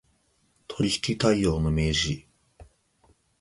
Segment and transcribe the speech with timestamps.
[0.67, 2.25] 取引態様の明示